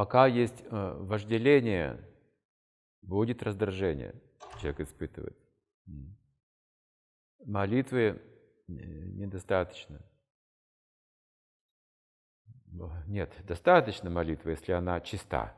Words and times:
пока 0.00 0.26
есть 0.26 0.62
э, 0.62 0.96
вожделение, 0.98 2.02
будет 3.02 3.42
раздражение, 3.42 4.14
человек 4.58 4.80
испытывает. 4.80 5.36
Молитвы 7.44 8.02
э, 8.06 8.72
недостаточно. 8.72 10.00
Нет, 13.06 13.30
достаточно 13.44 14.08
молитвы, 14.08 14.52
если 14.52 14.72
она 14.72 15.02
чиста, 15.02 15.54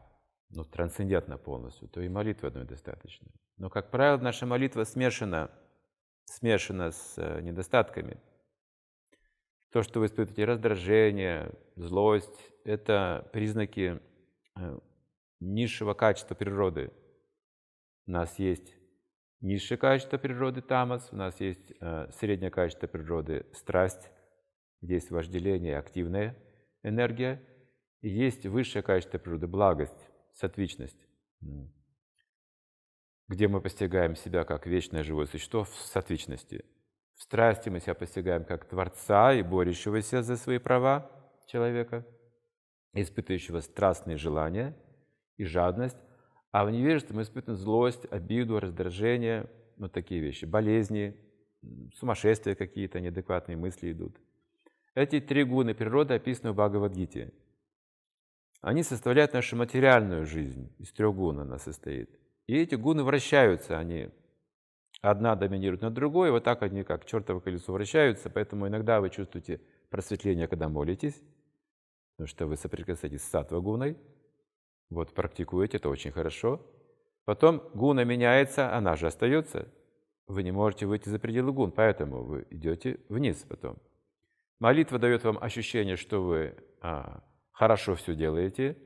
ну, 0.50 0.64
трансцендентна 0.64 1.38
полностью, 1.38 1.86
то 1.86 2.00
и 2.00 2.08
молитвы 2.08 2.48
одной 2.48 2.64
достаточно. 2.64 3.28
Но, 3.58 3.70
как 3.70 3.92
правило, 3.92 4.20
наша 4.20 4.44
молитва 4.44 4.82
смешана, 4.82 5.52
смешана 6.24 6.90
с 6.90 7.14
э, 7.16 7.42
недостатками. 7.42 8.20
То, 9.70 9.84
что 9.84 10.00
вы 10.00 10.06
испытываете 10.06 10.46
раздражение, 10.46 11.52
злость, 11.76 12.52
это 12.64 13.30
признаки 13.32 14.00
низшего 15.40 15.94
качества 15.94 16.34
природы. 16.34 16.92
У 18.06 18.12
нас 18.12 18.38
есть 18.38 18.74
низшее 19.40 19.78
качество 19.78 20.18
природы 20.18 20.62
тамас, 20.62 21.08
у 21.12 21.16
нас 21.16 21.38
есть 21.40 21.72
э, 21.80 22.10
среднее 22.12 22.50
качество 22.50 22.86
природы 22.86 23.46
страсть, 23.52 24.10
есть 24.80 25.10
вожделение, 25.10 25.78
активная 25.78 26.36
энергия, 26.82 27.42
и 28.00 28.08
есть 28.08 28.46
высшее 28.46 28.82
качество 28.82 29.18
природы 29.18 29.46
благость, 29.46 30.08
сатвичность, 30.32 30.98
где 33.28 33.48
мы 33.48 33.60
постигаем 33.60 34.16
себя 34.16 34.44
как 34.44 34.66
вечное 34.66 35.04
живое 35.04 35.26
существо 35.26 35.64
в 35.64 35.68
сатвичности. 35.68 36.64
В 37.14 37.22
страсти 37.22 37.68
мы 37.68 37.80
себя 37.80 37.94
постигаем 37.94 38.44
как 38.44 38.68
Творца 38.68 39.32
и 39.32 39.42
борющегося 39.42 40.22
за 40.22 40.36
свои 40.36 40.58
права 40.58 41.10
человека, 41.46 42.04
испытывающего 42.94 43.60
страстные 43.60 44.16
желания 44.16 44.76
и 45.36 45.44
жадность, 45.44 45.96
а 46.50 46.64
в 46.64 46.70
невежестве 46.70 47.16
мы 47.16 47.22
испытываем 47.22 47.58
злость, 47.58 48.06
обиду, 48.10 48.60
раздражение, 48.60 49.48
вот 49.76 49.92
такие 49.92 50.20
вещи, 50.20 50.44
болезни, 50.44 51.16
сумасшествия 51.94 52.54
какие-то, 52.54 53.00
неадекватные 53.00 53.56
мысли 53.56 53.92
идут. 53.92 54.18
Эти 54.94 55.20
три 55.20 55.44
гуны 55.44 55.74
природы 55.74 56.14
описаны 56.14 56.52
в 56.52 56.56
Бхагавадгите. 56.56 57.32
Они 58.60 58.82
составляют 58.82 59.32
нашу 59.32 59.56
материальную 59.56 60.26
жизнь, 60.26 60.70
из 60.78 60.92
трех 60.92 61.14
гун 61.14 61.40
она 61.40 61.58
состоит. 61.58 62.10
И 62.46 62.56
эти 62.56 62.74
гуны 62.74 63.02
вращаются, 63.02 63.78
они 63.78 64.10
одна 65.00 65.34
доминирует 65.34 65.82
над 65.82 65.94
другой, 65.94 66.30
вот 66.30 66.44
так 66.44 66.62
они 66.62 66.84
как 66.84 67.06
чертово 67.06 67.40
колесо 67.40 67.72
вращаются, 67.72 68.28
поэтому 68.28 68.68
иногда 68.68 69.00
вы 69.00 69.10
чувствуете 69.10 69.60
просветление, 69.90 70.46
когда 70.46 70.68
молитесь, 70.68 71.20
потому 72.22 72.28
что 72.28 72.46
вы 72.46 72.56
соприкасаетесь 72.56 73.24
с 73.24 73.30
сатва-гуной, 73.30 73.96
вот 74.90 75.12
практикуете, 75.12 75.78
это 75.78 75.88
очень 75.88 76.12
хорошо. 76.12 76.64
Потом 77.24 77.60
гуна 77.74 78.04
меняется, 78.04 78.72
она 78.76 78.94
же 78.94 79.08
остается, 79.08 79.68
вы 80.28 80.44
не 80.44 80.52
можете 80.52 80.86
выйти 80.86 81.08
за 81.08 81.18
пределы 81.18 81.52
гун, 81.52 81.72
поэтому 81.72 82.22
вы 82.22 82.46
идете 82.50 83.00
вниз 83.08 83.44
потом. 83.48 83.76
Молитва 84.60 85.00
дает 85.00 85.24
вам 85.24 85.36
ощущение, 85.42 85.96
что 85.96 86.22
вы 86.22 86.54
а, 86.80 87.24
хорошо 87.50 87.96
все 87.96 88.14
делаете, 88.14 88.78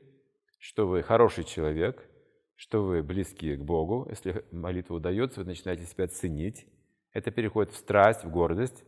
что 0.58 0.88
вы 0.88 1.02
хороший 1.02 1.44
человек, 1.44 2.08
что 2.54 2.82
вы 2.82 3.02
близки 3.02 3.54
к 3.54 3.60
Богу. 3.60 4.06
Если 4.08 4.46
молитва 4.50 4.94
удается, 4.94 5.40
вы 5.40 5.46
начинаете 5.46 5.84
себя 5.84 6.08
ценить. 6.08 6.66
Это 7.12 7.30
переходит 7.30 7.74
в 7.74 7.76
страсть, 7.76 8.24
в 8.24 8.30
гордость. 8.30 8.82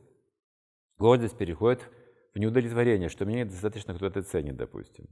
Гордость 0.96 1.36
переходит 1.36 1.86
в 2.34 2.38
неудовлетворение, 2.38 3.08
что 3.08 3.26
мне 3.26 3.40
недостаточно 3.40 3.94
кто-то 3.94 4.22
ценит, 4.22 4.56
допустим. 4.56 5.06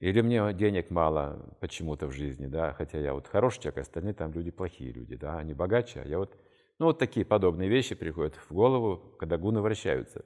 Или 0.00 0.20
мне 0.20 0.52
денег 0.52 0.90
мало 0.90 1.56
почему-то 1.60 2.06
в 2.06 2.12
жизни, 2.12 2.46
да, 2.46 2.72
хотя 2.72 2.98
я 2.98 3.14
вот 3.14 3.26
хороший 3.26 3.62
человек, 3.62 3.78
а 3.78 3.80
остальные 3.82 4.14
там 4.14 4.32
люди 4.32 4.50
плохие 4.50 4.92
люди, 4.92 5.16
да, 5.16 5.38
они 5.38 5.54
богаче, 5.54 6.00
а 6.00 6.08
я 6.08 6.18
вот... 6.18 6.36
Ну, 6.78 6.86
вот 6.86 6.98
такие 6.98 7.24
подобные 7.24 7.68
вещи 7.68 7.94
приходят 7.94 8.34
в 8.34 8.52
голову, 8.52 9.14
когда 9.18 9.38
гуны 9.38 9.60
вращаются. 9.60 10.24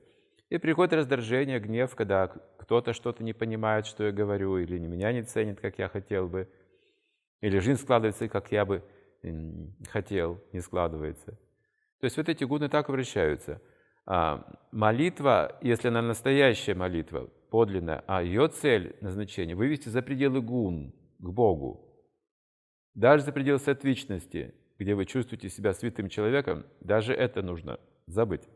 И 0.48 0.56
приходит 0.56 0.94
раздражение, 0.94 1.60
гнев, 1.60 1.94
когда 1.94 2.28
кто-то 2.56 2.94
что-то 2.94 3.22
не 3.22 3.34
понимает, 3.34 3.86
что 3.86 4.04
я 4.04 4.12
говорю, 4.12 4.56
или 4.56 4.78
меня 4.78 5.12
не 5.12 5.22
ценит, 5.22 5.60
как 5.60 5.78
я 5.78 5.88
хотел 5.88 6.26
бы, 6.26 6.48
или 7.42 7.58
жизнь 7.58 7.80
складывается, 7.80 8.28
как 8.28 8.50
я 8.50 8.64
бы 8.64 8.82
хотел, 9.90 10.42
не 10.52 10.60
складывается. 10.60 11.32
То 12.00 12.04
есть 12.04 12.16
вот 12.16 12.28
эти 12.28 12.44
гуны 12.44 12.68
так 12.68 12.88
вращаются. 12.88 13.60
А 14.10 14.42
молитва, 14.72 15.58
если 15.60 15.88
она 15.88 16.00
настоящая 16.00 16.74
молитва, 16.74 17.28
подлинная, 17.50 18.02
а 18.06 18.22
ее 18.22 18.48
цель, 18.48 18.96
назначение– 19.02 19.54
вывести 19.56 19.90
за 19.90 20.00
пределы 20.00 20.40
гун 20.40 20.94
к 21.18 21.28
Богу, 21.28 21.84
даже 22.94 23.24
за 23.24 23.32
пределы 23.32 23.58
сатвичности, 23.58 24.54
где 24.78 24.94
вы 24.94 25.04
чувствуете 25.04 25.50
себя 25.50 25.74
святым 25.74 26.08
человеком, 26.08 26.64
даже 26.80 27.12
это 27.12 27.42
нужно 27.42 27.80
забыть. 28.06 28.48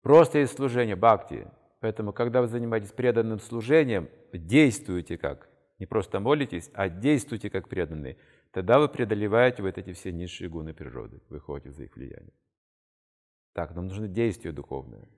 Просто 0.00 0.38
есть 0.38 0.56
служение 0.56 0.96
бхакти. 0.96 1.46
Поэтому, 1.80 2.14
когда 2.14 2.40
вы 2.40 2.46
занимаетесь 2.46 2.92
преданным 2.92 3.38
служением, 3.38 4.08
действуйте 4.32 5.18
как. 5.18 5.50
Не 5.78 5.84
просто 5.84 6.20
молитесь, 6.20 6.70
а 6.72 6.88
действуйте 6.88 7.50
как 7.50 7.68
преданные. 7.68 8.16
Тогда 8.50 8.78
вы 8.78 8.88
преодолеваете 8.88 9.62
вот 9.62 9.76
эти 9.76 9.92
все 9.92 10.10
низшие 10.10 10.48
гуны 10.48 10.72
природы, 10.72 11.20
выходите 11.28 11.72
за 11.72 11.84
их 11.84 11.94
влияние. 11.96 12.32
Так, 13.54 13.74
нам 13.74 13.86
нужно 13.86 14.08
действие 14.08 14.52
духовное. 14.52 15.08